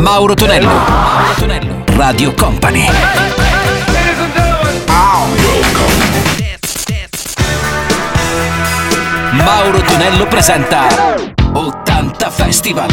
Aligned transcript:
Mauro 0.00 0.34
Tonello. 0.34 0.66
Mauro 0.66 1.34
Tonello. 1.38 1.84
Radio 1.94 2.34
Company. 2.34 2.86
Mauro 9.32 9.80
Tonello 9.82 10.26
presenta 10.26 10.86
80 11.52 12.30
Festival. 12.30 12.88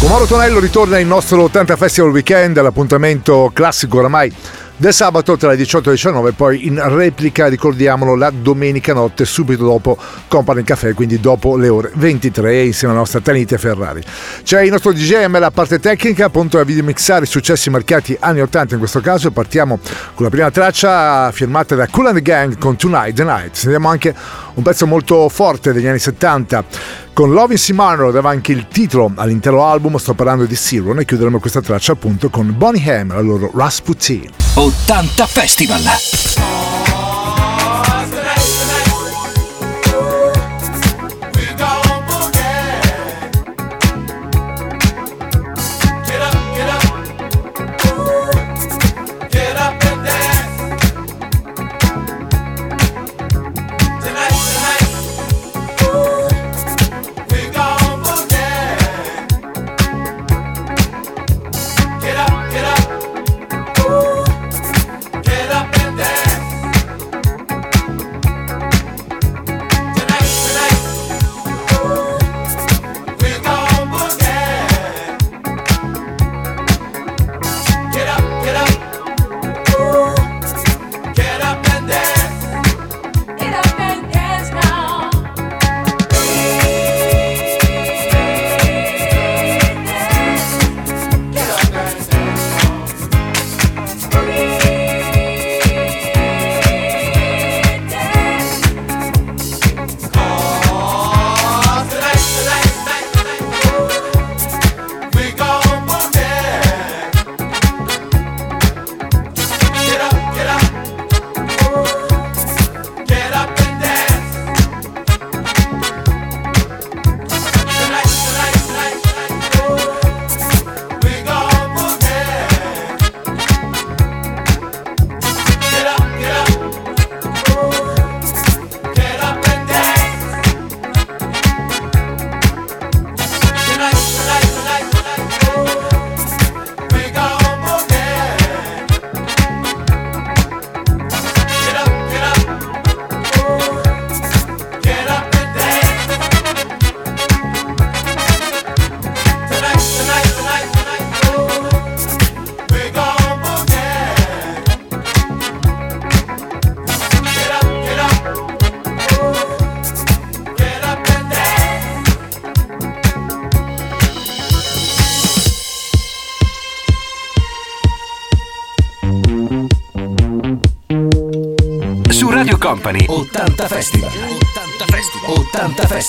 Con 0.00 0.08
Mauro 0.08 0.26
Tonello 0.26 0.58
ritorna 0.58 0.98
il 0.98 1.06
nostro 1.06 1.44
80 1.44 1.76
Festival 1.76 2.10
Weekend, 2.10 2.60
l'appuntamento 2.60 3.52
classico 3.54 3.98
oramai 3.98 4.34
del 4.78 4.94
sabato 4.94 5.36
tra 5.36 5.50
le 5.50 5.56
18 5.56 5.88
e 5.88 5.90
le 5.90 5.94
19 5.96 6.32
poi 6.32 6.66
in 6.66 6.80
replica 6.88 7.48
ricordiamolo 7.48 8.14
la 8.14 8.30
domenica 8.30 8.92
notte 8.92 9.24
subito 9.24 9.64
dopo 9.64 9.98
Company 10.28 10.62
Café 10.62 10.94
quindi 10.94 11.18
dopo 11.18 11.56
le 11.56 11.68
ore 11.68 11.90
23 11.94 12.62
insieme 12.62 12.92
alla 12.92 13.02
nostra 13.02 13.20
Tanite 13.20 13.58
Ferrari. 13.58 14.02
C'è 14.44 14.62
il 14.62 14.70
nostro 14.70 14.92
DJM 14.92 15.38
la 15.40 15.50
parte 15.50 15.80
tecnica 15.80 16.26
appunto 16.26 16.60
a 16.60 16.64
videomixare 16.64 17.24
i 17.24 17.26
successi 17.26 17.70
marchiati 17.70 18.16
anni 18.20 18.40
80 18.40 18.74
in 18.74 18.78
questo 18.78 19.00
caso. 19.00 19.32
Partiamo 19.32 19.80
con 20.14 20.24
la 20.24 20.30
prima 20.30 20.50
traccia 20.50 21.30
firmata 21.32 21.74
da 21.74 21.88
Cool 21.88 22.06
and 22.06 22.20
Gang 22.20 22.58
con 22.58 22.76
Tonight 22.76 23.16
the 23.16 23.24
Night. 23.24 23.54
Sentiamo 23.54 23.88
anche 23.88 24.14
un 24.58 24.64
pezzo 24.64 24.86
molto 24.86 25.28
forte 25.28 25.72
degli 25.72 25.86
anni 25.86 26.00
70 26.00 26.64
con 27.12 27.32
Loving. 27.32 27.70
Monroe 27.70 28.12
dava 28.12 28.30
anche 28.30 28.52
il 28.52 28.66
titolo 28.66 29.12
all'intero 29.14 29.64
album, 29.64 29.96
sto 29.96 30.14
parlando 30.14 30.44
di 30.44 30.56
Zero, 30.56 30.98
e 30.98 31.04
chiuderemo 31.04 31.38
questa 31.38 31.60
traccia 31.60 31.92
appunto 31.92 32.28
con 32.28 32.52
Bonnie 32.56 32.98
Ham, 32.98 33.14
la 33.14 33.20
loro 33.20 33.50
Rasputin. 33.54 34.28
80 34.54 35.26
Festival! 35.26 36.67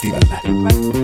Festival 0.02 0.99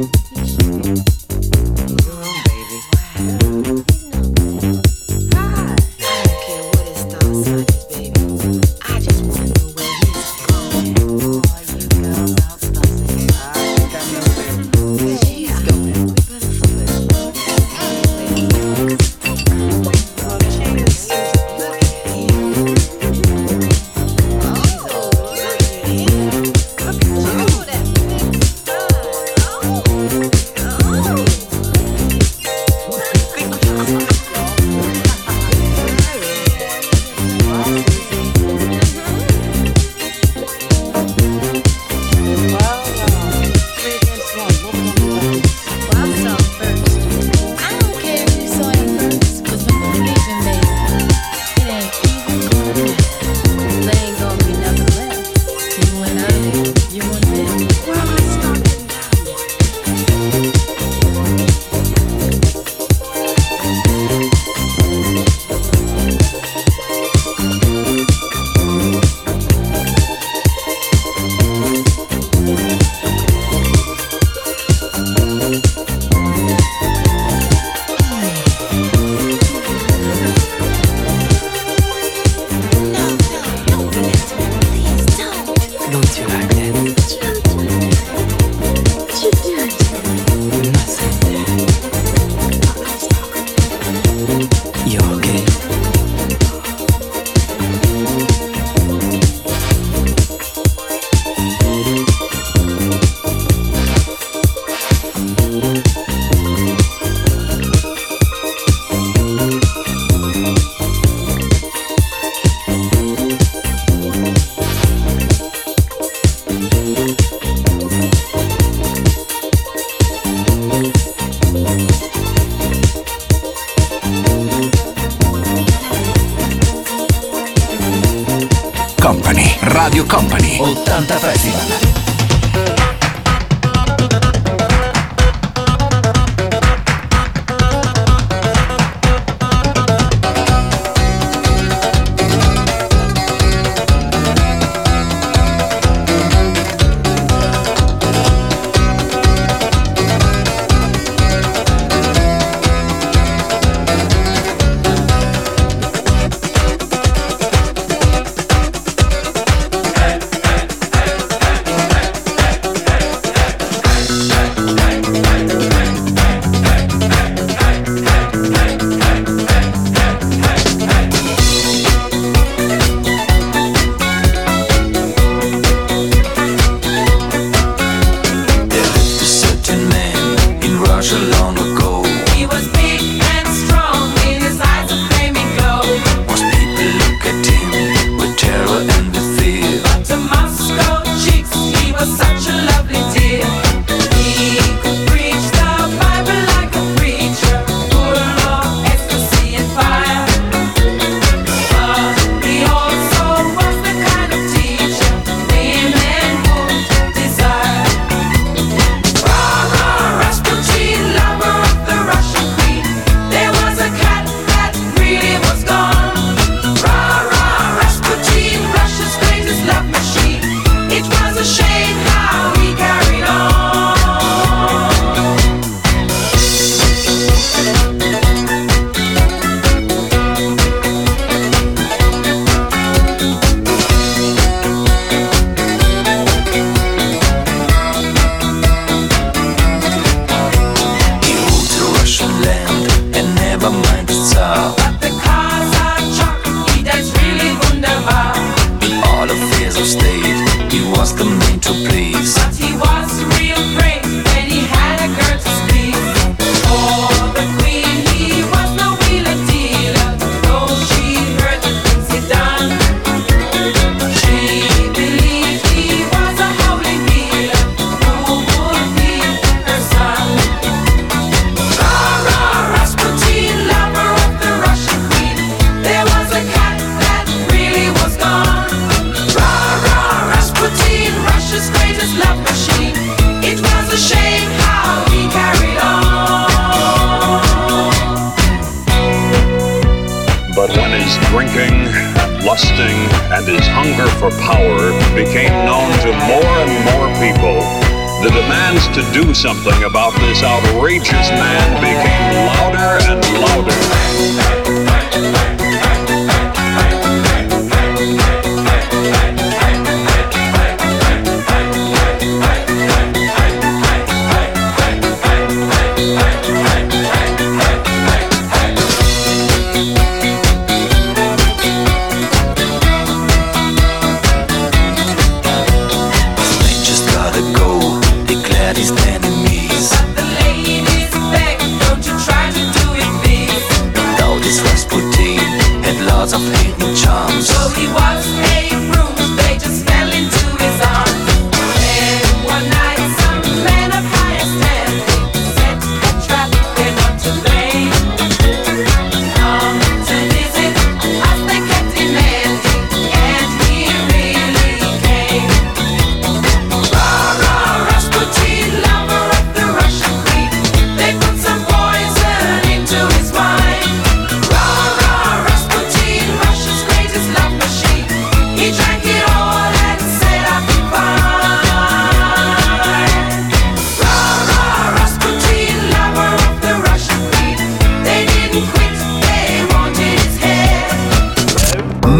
of 336.35 336.41
hidden 336.57 336.95
charms. 336.95 337.47
So 337.47 337.69
he 337.69 337.87
was 337.87 338.27
a 338.27 338.75
room. 338.91 339.24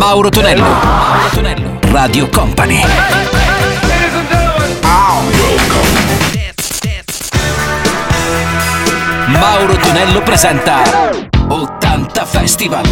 Mauro 0.08 0.30
Tonello. 0.30 0.62
Mauro 0.62 1.30
Tonello. 1.34 1.80
Radio 1.92 2.30
Company. 2.30 2.80
Mauro 9.26 9.76
Tonello 9.78 10.22
presenta 10.22 10.84
80 11.48 12.26
Festival. 12.26 12.84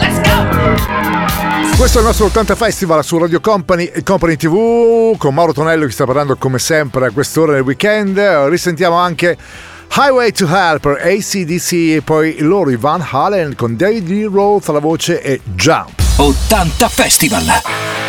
Let's 0.00 0.20
go! 0.22 1.76
Questo 1.76 1.98
è 1.98 2.00
il 2.00 2.06
nostro 2.06 2.24
80 2.24 2.54
Festival 2.54 3.04
su 3.04 3.18
Radio 3.18 3.40
Company 3.40 3.84
e 3.84 4.02
Company 4.02 4.36
TV 4.36 5.18
con 5.18 5.34
Mauro 5.34 5.52
Tonello 5.52 5.84
che 5.84 5.92
sta 5.92 6.06
parlando 6.06 6.36
come 6.36 6.58
sempre 6.58 7.08
a 7.08 7.10
quest'ora 7.10 7.52
del 7.52 7.62
weekend. 7.62 8.18
Risentiamo 8.18 8.96
anche 8.96 9.36
Highway 9.94 10.32
to 10.32 10.46
Hell 10.46 10.80
per 10.80 10.98
ACDC 11.02 11.72
e 11.72 12.00
poi 12.02 12.38
Lori 12.38 12.76
Van 12.76 13.06
Halen 13.06 13.54
con 13.54 13.76
David 13.76 14.08
Lee 14.08 14.30
Roth 14.32 14.70
alla 14.70 14.80
voce 14.80 15.20
e 15.20 15.42
Jump. 15.44 16.07
80 16.18 16.88
Festival. 16.88 18.07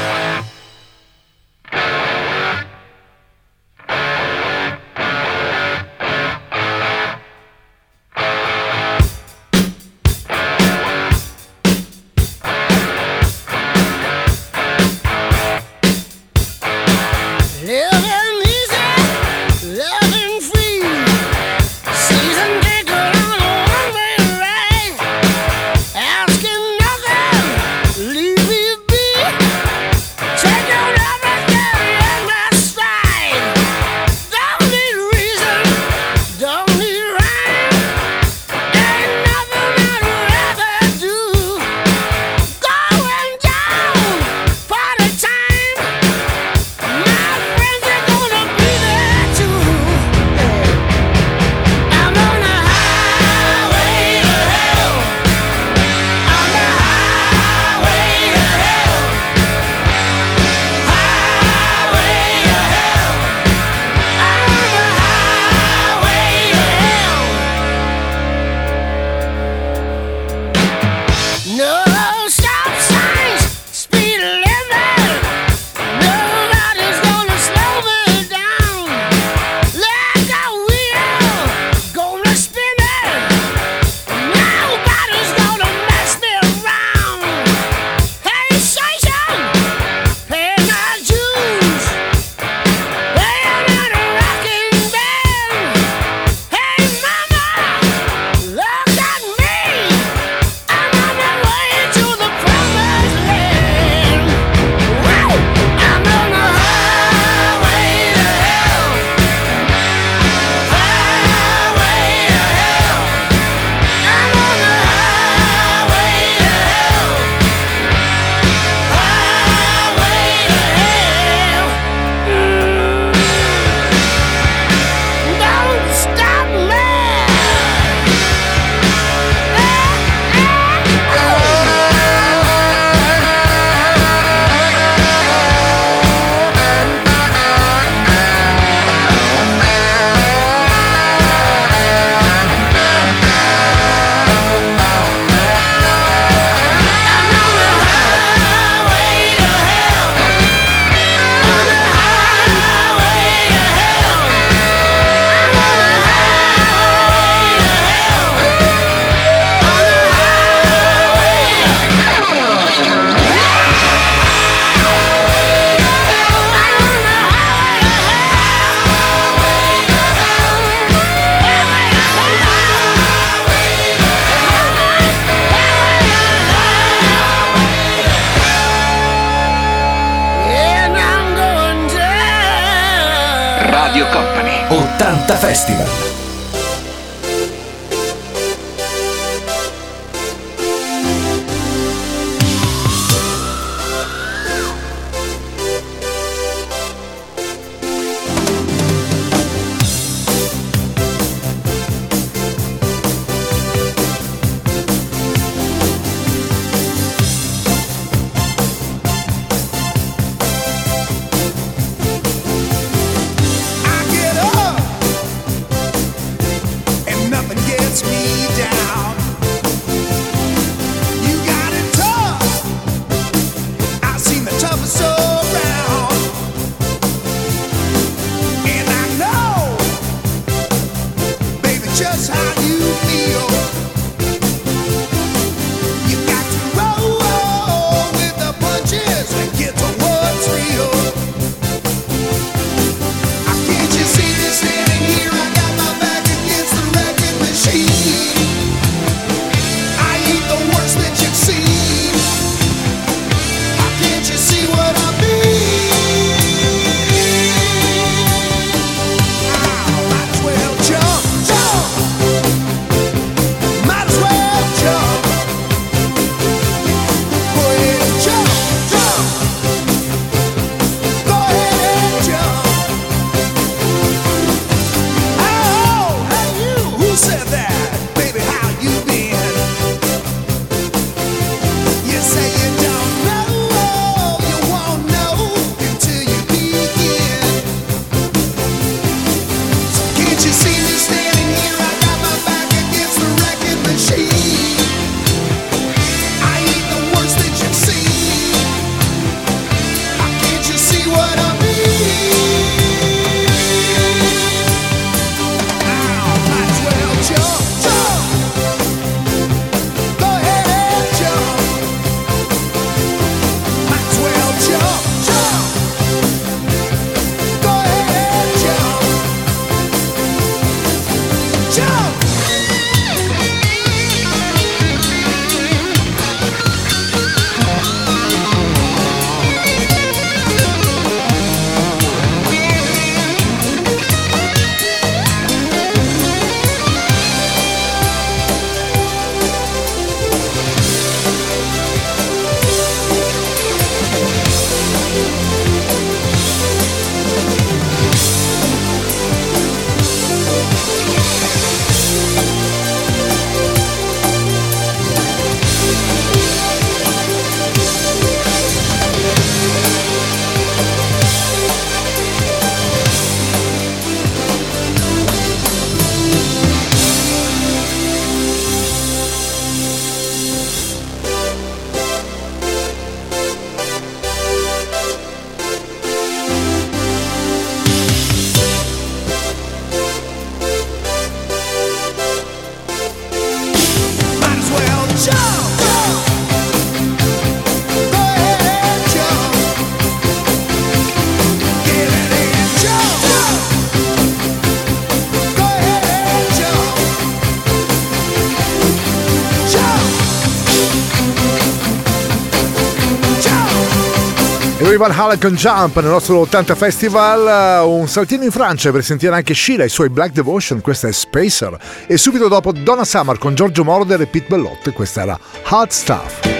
Van 404.99 405.17
Halen 405.17 405.39
con 405.39 405.55
Jump 405.55 405.95
nel 406.01 406.11
nostro 406.11 406.39
80 406.39 406.75
Festival, 406.75 407.87
un 407.87 408.05
saltino 408.09 408.43
in 408.43 408.51
Francia 408.51 408.91
per 408.91 409.01
sentire 409.01 409.33
anche 409.33 409.53
Sheila 409.53 409.83
e 409.83 409.85
i 409.85 409.89
suoi 409.89 410.09
Black 410.09 410.33
Devotion, 410.33 410.81
questa 410.81 411.07
è 411.07 411.13
Spacer, 411.13 411.77
e 412.05 412.17
subito 412.17 412.49
dopo 412.49 412.73
Donna 412.73 413.05
Summer 413.05 413.37
con 413.37 413.55
Giorgio 413.55 413.85
Moroder 413.85 414.19
e 414.19 414.27
Pete 414.27 414.47
Bellotte, 414.49 414.91
questa 414.91 415.21
era 415.21 415.39
Hot 415.69 415.91
Stuff. 415.91 416.58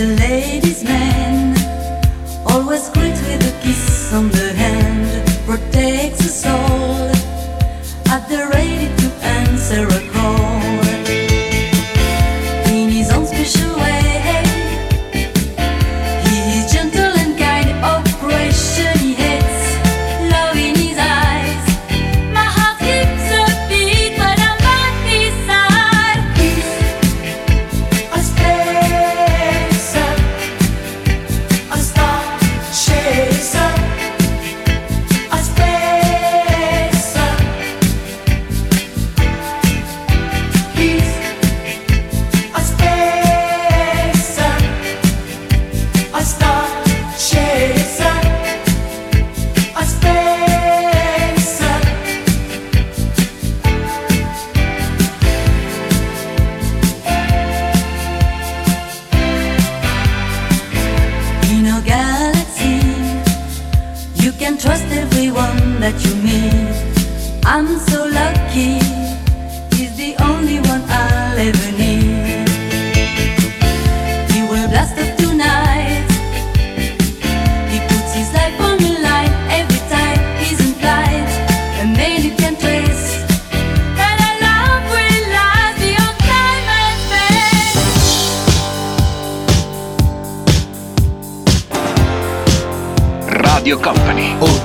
a 0.00 0.06
ladies' 0.06 0.84
man, 0.84 1.56
always 2.46 2.88
greet 2.90 3.18
with 3.26 3.50
a 3.50 3.60
kiss 3.62 4.12
on 4.12 4.28
the 4.30 4.52
hand. 4.52 4.87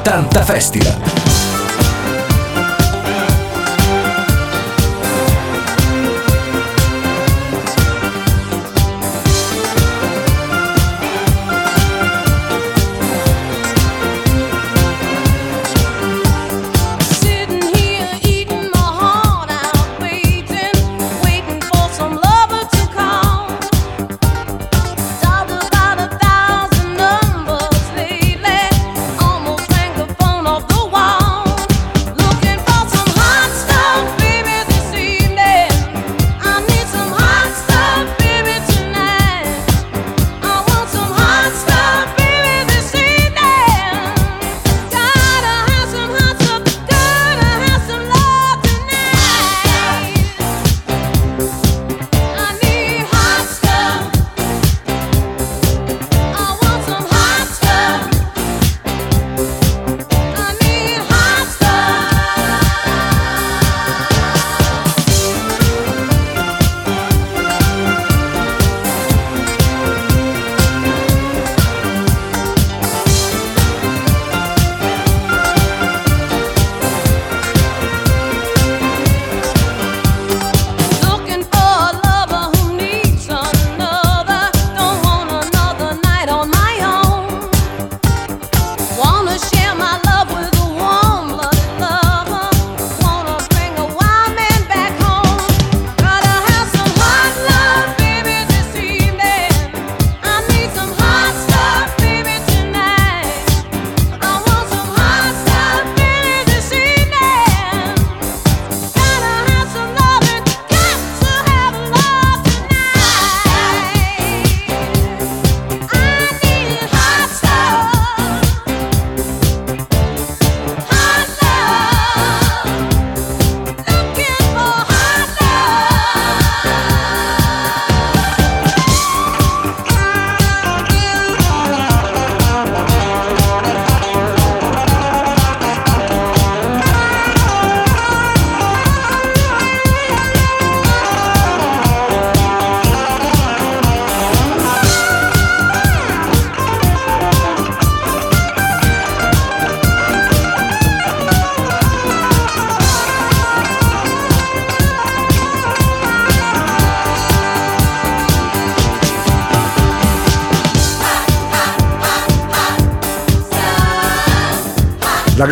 La 0.05 1.22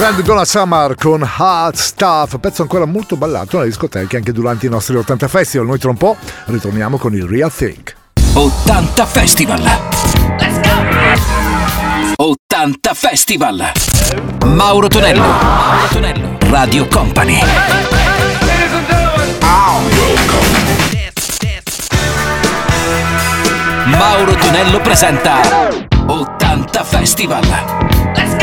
grande 0.02 0.24
Donna 0.24 0.46
Summer 0.46 0.96
con 0.96 1.22
Hot 1.38 1.76
Stuff, 1.76 2.40
pezzo 2.40 2.64
ancora 2.64 2.86
molto 2.86 3.18
ballato 3.18 3.58
nelle 3.58 3.70
discoteche 3.70 4.18
anche 4.18 4.32
durante 4.32 4.66
i 4.66 4.70
nostri 4.70 4.96
80 4.96 5.28
festival. 5.28 5.68
Noi 5.68 5.78
tra 5.78 5.92
un 5.92 5.98
po' 5.98 6.18
ritorniamo 6.46 6.98
con 6.98 7.14
il 7.14 7.26
Real 7.26 7.54
Thing. 7.54 7.94
80 8.34 9.06
Festival! 9.06 9.62
Let's 10.40 10.60
go! 12.16 12.26
80 12.56 12.94
Festival! 12.96 13.72
Mauro 14.48 14.88
Tonello, 14.88 15.22
Mauro 15.22 15.88
Tonello, 15.92 16.38
Radio 16.50 16.88
Company. 16.88 17.40
Mauro 23.86 24.34
Tonello 24.34 24.80
presenta 24.80 25.42
80 26.08 26.84
Festival. 26.86 27.46
Let's 28.16 28.36
go! 28.38 28.41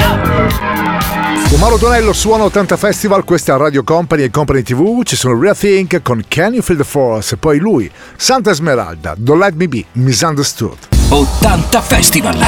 Con 1.48 1.58
Mauro 1.58 1.76
Tonello 1.78 2.12
suona 2.12 2.44
80 2.44 2.76
Festival, 2.76 3.24
questa 3.24 3.54
è 3.54 3.58
Radio 3.58 3.82
Company 3.82 4.22
e 4.22 4.30
Company 4.30 4.62
TV, 4.62 5.02
ci 5.02 5.16
sono 5.16 5.38
Real 5.38 5.56
Think 5.56 6.02
con 6.02 6.22
Can 6.26 6.54
You 6.54 6.62
Feel 6.62 6.78
the 6.78 6.84
Force, 6.84 7.34
e 7.34 7.38
poi 7.38 7.58
lui, 7.58 7.90
Santa 8.16 8.50
Esmeralda, 8.50 9.14
Don't 9.16 9.42
Let 9.42 9.54
Me 9.54 9.68
Be, 9.68 9.84
Misunderstood. 9.92 10.76
80 11.08 11.80
Festival! 11.82 12.38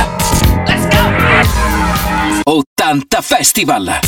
Let's 0.66 0.86
go! 0.88 0.98
80 2.44 3.20
Festival! 3.20 3.98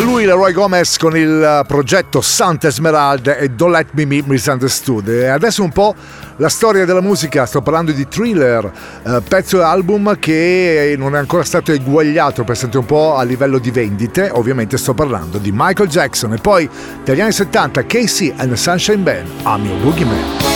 Roy 0.00 0.52
Gomez 0.52 0.96
con 0.96 1.16
il 1.16 1.42
eh, 1.42 1.64
progetto 1.66 2.20
Santa 2.20 2.68
Esmeralda 2.68 3.36
e 3.36 3.50
Don't 3.50 3.74
Let 3.74 3.88
Me 3.92 4.06
Be 4.06 4.22
Misunderstood. 4.24 5.08
E 5.08 5.26
adesso 5.26 5.62
un 5.62 5.70
po' 5.70 5.94
la 6.36 6.48
storia 6.48 6.84
della 6.84 7.02
musica, 7.02 7.44
sto 7.44 7.60
parlando 7.60 7.92
di 7.92 8.08
Thriller, 8.08 8.72
eh, 9.02 9.20
pezzo 9.26 9.60
e 9.60 9.62
album 9.62 10.18
che 10.18 10.94
non 10.96 11.14
è 11.14 11.18
ancora 11.18 11.44
stato 11.44 11.72
eguagliato 11.72 12.42
per 12.42 12.56
un 12.72 12.86
po' 12.86 13.16
a 13.16 13.22
livello 13.22 13.58
di 13.58 13.70
vendite, 13.70 14.30
ovviamente 14.32 14.78
sto 14.78 14.94
parlando 14.94 15.38
di 15.38 15.50
Michael 15.52 15.88
Jackson 15.88 16.32
e 16.32 16.38
poi 16.38 16.68
dagli 17.04 17.20
anni 17.20 17.32
70 17.32 17.84
Casey 17.86 18.32
and 18.36 18.50
the 18.50 18.56
Sunshine 18.56 19.02
Band, 19.02 19.28
I'm 19.44 19.64
Your 19.64 19.78
Boogeyman. 19.80 20.51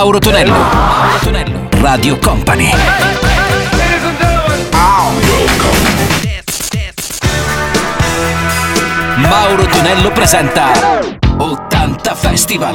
Mauro 0.00 0.18
Tonello. 0.18 0.54
Mauro 0.54 1.18
Tonello. 1.18 1.68
Radio 1.82 2.18
Company. 2.18 2.70
Mauro 9.16 9.66
Tonello 9.66 10.10
presenta 10.12 10.70
80 11.36 12.14
Festival. 12.14 12.72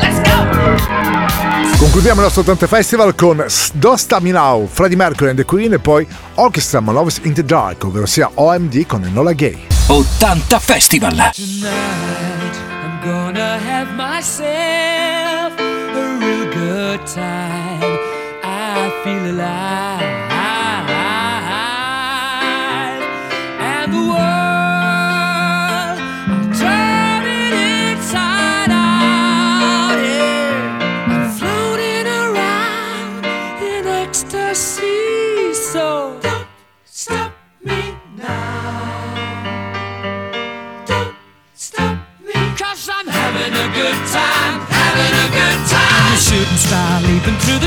Let's 0.00 0.20
go! 0.22 1.76
Concludiamo 1.76 2.20
il 2.20 2.22
nostro 2.22 2.42
80 2.42 2.68
Festival 2.68 3.16
con 3.16 3.44
Do 3.72 3.96
Staminau, 3.96 4.68
Freddy 4.70 4.94
Mercury 4.94 5.30
and 5.30 5.38
the 5.38 5.44
Queen 5.44 5.72
e 5.72 5.80
poi 5.80 6.06
Orchestra 6.34 6.78
Malovis 6.78 7.18
in 7.24 7.34
the 7.34 7.44
Dark, 7.44 7.82
ovvero 7.82 8.06
sia 8.06 8.30
OMD 8.32 8.86
con 8.86 9.04
Enola 9.04 9.32
Gay. 9.32 9.66
80 9.88 10.58
Festival. 10.60 11.32
Tonight, 11.34 11.34
I'm 12.70 13.00
gonna 13.02 13.58
have 13.58 13.90
myself 13.96 15.13
time, 17.06 17.98
I 18.42 18.90
feel 19.04 19.30
alive. 19.30 20.02
And 23.60 23.92
the 23.92 23.98
world, 23.98 24.24
I'm 26.32 26.52
turning 26.54 27.52
inside 27.92 28.70
out. 28.70 29.98
Yeah. 30.00 31.12
I'm 31.12 31.30
floating 31.36 32.06
around 32.06 33.24
in 33.62 33.86
ecstasy, 33.86 35.52
so 35.52 36.18
don't 36.22 36.46
stop. 36.84 37.33
start 46.74 47.02
leaping 47.04 47.38
through 47.38 47.60
the 47.60 47.63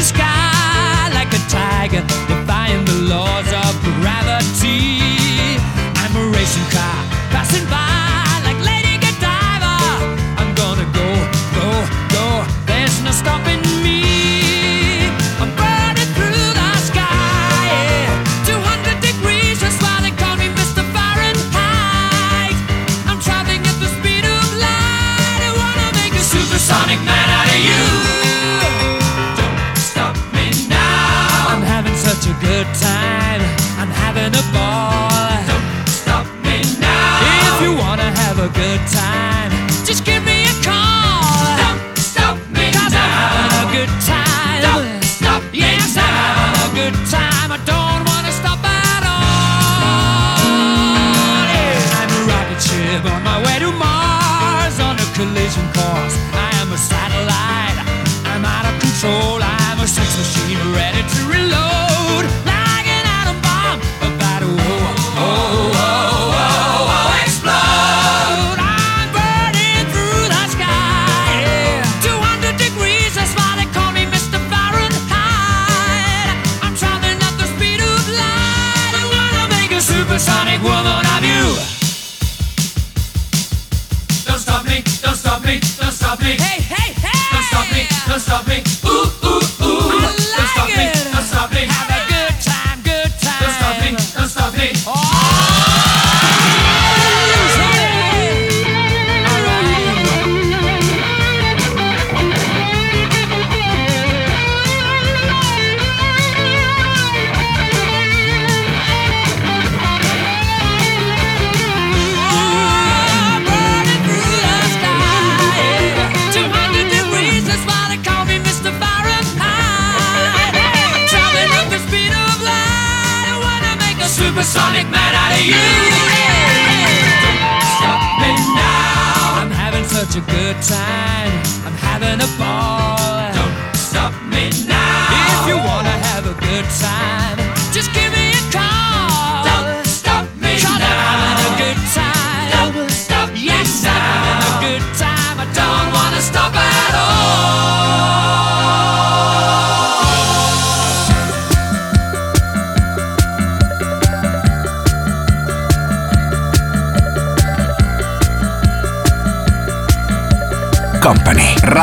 to 61.03 61.29
reload. 61.29 61.76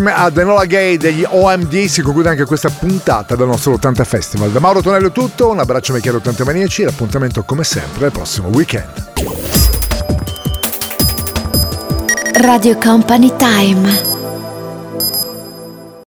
Insieme 0.00 0.18
a 0.18 0.30
Denola 0.30 0.64
Gay 0.64 0.96
degli 0.96 1.26
OMD 1.28 1.84
si 1.84 2.00
conclude 2.00 2.30
anche 2.30 2.46
questa 2.46 2.70
puntata 2.70 3.36
del 3.36 3.46
nostro 3.46 3.74
80 3.74 4.04
Festival. 4.04 4.50
Da 4.50 4.58
Mauro 4.58 4.80
Tonello 4.80 5.08
è 5.08 5.12
tutto, 5.12 5.50
un 5.50 5.58
abbraccio 5.58 5.92
ai 5.92 6.00
80 6.08 6.42
maniaci, 6.42 6.84
l'appuntamento 6.84 7.42
come 7.42 7.64
sempre 7.64 8.06
al 8.06 8.10
prossimo 8.10 8.48
weekend. 8.48 9.10
Radio 12.32 12.78
Company 12.78 13.30
Time 13.36 14.19